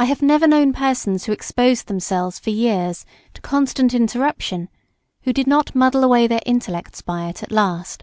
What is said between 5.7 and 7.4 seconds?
muddle away their intellects by it